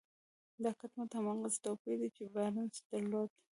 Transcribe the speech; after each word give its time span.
دا 0.63 0.71
کټ 0.79 0.91
مټ 0.97 1.11
هماغسې 1.17 1.59
توپير 1.65 1.97
دی 2.01 2.09
چې 2.17 2.23
بارنس 2.33 2.75
درلود. 2.89 3.29